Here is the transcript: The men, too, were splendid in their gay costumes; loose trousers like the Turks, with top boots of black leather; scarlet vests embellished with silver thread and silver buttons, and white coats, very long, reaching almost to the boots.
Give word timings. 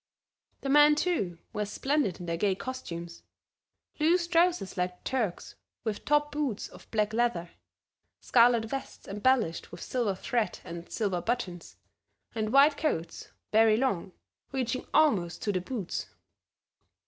The 0.61 0.69
men, 0.69 0.95
too, 0.95 1.37
were 1.53 1.63
splendid 1.63 2.19
in 2.19 2.25
their 2.25 2.35
gay 2.35 2.55
costumes; 2.55 3.21
loose 3.99 4.25
trousers 4.27 4.75
like 4.75 4.97
the 4.97 5.03
Turks, 5.07 5.53
with 5.83 6.05
top 6.05 6.31
boots 6.31 6.67
of 6.67 6.89
black 6.89 7.13
leather; 7.13 7.51
scarlet 8.19 8.65
vests 8.65 9.07
embellished 9.07 9.71
with 9.71 9.79
silver 9.83 10.15
thread 10.15 10.57
and 10.63 10.91
silver 10.91 11.21
buttons, 11.21 11.77
and 12.33 12.51
white 12.51 12.77
coats, 12.77 13.27
very 13.51 13.77
long, 13.77 14.13
reaching 14.51 14.87
almost 14.91 15.43
to 15.43 15.51
the 15.51 15.61
boots. 15.61 16.07